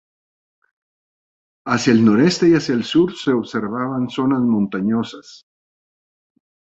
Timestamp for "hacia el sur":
2.55-3.15